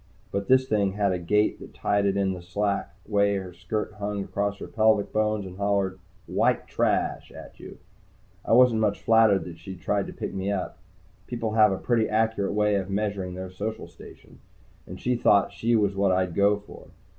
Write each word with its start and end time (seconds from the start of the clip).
But 0.31 0.47
this 0.47 0.67
thing 0.67 0.93
had 0.93 1.11
a 1.11 1.19
gait 1.19 1.59
that 1.59 1.75
tied 1.75 2.07
in 2.07 2.33
with 2.33 2.45
the 2.45 2.49
slack 2.49 2.95
way 3.05 3.35
her 3.35 3.53
skirt 3.53 3.93
hung 3.99 4.23
across 4.23 4.57
her 4.57 4.65
pelvic 4.65 5.13
bones 5.13 5.45
and 5.45 5.57
hollered 5.57 5.99
"White 6.25 6.65
Trash!" 6.65 7.31
at 7.31 7.59
you. 7.59 7.77
I 8.43 8.53
wasn't 8.53 8.81
much 8.81 8.99
flattered 9.03 9.43
that 9.45 9.59
she 9.59 9.73
had 9.73 9.81
tried 9.81 10.07
to 10.07 10.13
pick 10.13 10.33
me 10.33 10.51
up. 10.51 10.79
People 11.27 11.51
have 11.51 11.71
a 11.71 11.77
pretty 11.77 12.09
accurate 12.09 12.53
way 12.53 12.77
of 12.77 12.89
measuring 12.89 13.35
their 13.35 13.51
social 13.51 13.87
station. 13.87 14.39
And 14.87 14.99
she 14.99 15.15
thought 15.15 15.53
she 15.53 15.75
was 15.75 15.95
what 15.95 16.11
I'd 16.11 16.33
go 16.33 16.57
for. 16.57 16.87